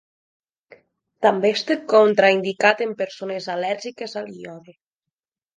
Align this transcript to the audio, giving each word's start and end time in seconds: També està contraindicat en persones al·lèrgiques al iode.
També 1.25 1.51
està 1.57 1.77
contraindicat 1.93 2.83
en 2.89 2.97
persones 3.03 3.51
al·lèrgiques 3.57 4.21
al 4.23 4.33
iode. 4.39 4.79